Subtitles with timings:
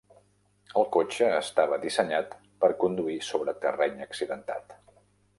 [0.79, 2.33] El cotxe estava dissenyat
[2.65, 4.75] per conduir sobre terreny accidentat.